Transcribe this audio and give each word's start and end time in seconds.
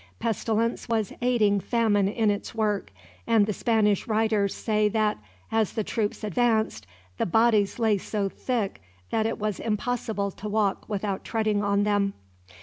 Pestilence 0.17 0.89
was 0.89 1.13
aiding 1.21 1.59
famine 1.59 2.07
in 2.07 2.31
its 2.31 2.55
work; 2.55 2.91
and 3.27 3.45
the 3.45 3.53
Spanish 3.53 4.07
writers 4.07 4.51
say 4.51 4.89
that 4.89 5.19
"as 5.51 5.73
the 5.73 5.83
troops 5.83 6.23
advanced, 6.23 6.87
the 7.19 7.25
bodies 7.27 7.77
lay 7.77 7.99
so 7.99 8.27
thick 8.27 8.81
that 9.11 9.27
it 9.27 9.37
was 9.37 9.59
impossible 9.59 10.31
to 10.31 10.49
walk 10.49 10.89
without 10.89 11.23
treading 11.23 11.61
on 11.63 11.83
them." 11.83 12.15